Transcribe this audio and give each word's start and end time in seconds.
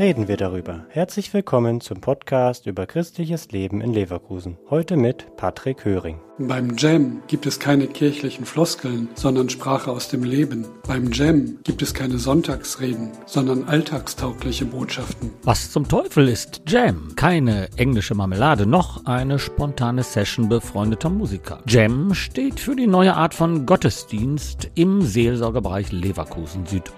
Reden 0.00 0.28
wir 0.28 0.38
darüber. 0.38 0.86
Herzlich 0.88 1.34
willkommen 1.34 1.82
zum 1.82 2.00
Podcast 2.00 2.66
über 2.66 2.86
christliches 2.86 3.50
Leben 3.52 3.82
in 3.82 3.92
Leverkusen. 3.92 4.56
Heute 4.70 4.96
mit 4.96 5.36
Patrick 5.36 5.84
Höring. 5.84 6.18
Beim 6.48 6.74
Jam 6.78 7.20
gibt 7.26 7.44
es 7.44 7.60
keine 7.60 7.86
kirchlichen 7.86 8.46
Floskeln, 8.46 9.08
sondern 9.14 9.50
Sprache 9.50 9.90
aus 9.90 10.08
dem 10.08 10.24
Leben. 10.24 10.64
Beim 10.88 11.12
Jam 11.12 11.56
gibt 11.64 11.82
es 11.82 11.92
keine 11.92 12.16
Sonntagsreden, 12.16 13.10
sondern 13.26 13.64
alltagstaugliche 13.64 14.64
Botschaften. 14.64 15.32
Was 15.42 15.70
zum 15.70 15.86
Teufel 15.86 16.28
ist 16.28 16.62
Jam? 16.66 17.08
Keine 17.14 17.68
englische 17.76 18.14
Marmelade, 18.14 18.64
noch 18.64 19.04
eine 19.04 19.38
spontane 19.38 20.02
Session 20.02 20.48
befreundeter 20.48 21.10
Musiker. 21.10 21.58
Jam 21.66 22.14
steht 22.14 22.58
für 22.58 22.74
die 22.74 22.86
neue 22.86 23.16
Art 23.16 23.34
von 23.34 23.66
Gottesdienst 23.66 24.70
im 24.76 25.02
Seelsorgebereich 25.02 25.92
Leverkusen 25.92 26.64
Südost. 26.64 26.96